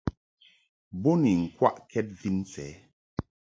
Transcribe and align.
Bo 1.01 1.11
ni 1.21 1.31
ŋkwaʼkɛd 1.43 2.07
vin 2.19 2.37
sɛ. 2.51 2.65